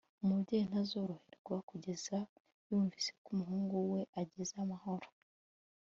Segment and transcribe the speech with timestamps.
[0.23, 2.17] umubyeyi ntazoroherwa kugeza
[2.69, 5.07] yumvise ko umuhungu we ageze amahoro